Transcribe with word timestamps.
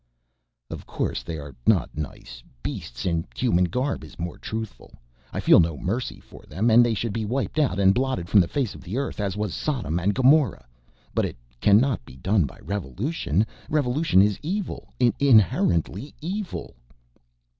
"Of 0.71 0.87
course 0.87 1.21
they 1.21 1.37
are 1.37 1.55
not 1.67 1.95
nice, 1.95 2.41
beasts 2.63 3.05
in 3.05 3.23
human 3.35 3.65
garb 3.65 4.03
is 4.03 4.17
more 4.17 4.39
truthful. 4.39 4.95
I 5.31 5.39
feel 5.39 5.59
no 5.59 5.77
mercy 5.77 6.19
for 6.19 6.41
them 6.47 6.71
and 6.71 6.83
they 6.83 6.95
should 6.95 7.13
be 7.13 7.23
wiped 7.23 7.59
out 7.59 7.77
and 7.77 7.93
blotted 7.93 8.27
from 8.27 8.39
the 8.39 8.47
face 8.47 8.73
of 8.73 8.81
the 8.81 8.97
earth 8.97 9.19
as 9.19 9.37
was 9.37 9.53
Sodom 9.53 9.99
and 9.99 10.15
Gomorrah. 10.15 10.65
But 11.13 11.25
it 11.25 11.37
cannot 11.59 12.03
be 12.03 12.15
done 12.15 12.45
by 12.45 12.57
revolution, 12.63 13.45
revolution 13.69 14.23
is 14.23 14.39
evil, 14.41 14.91
inherently 15.19 16.15
evil." 16.19 16.73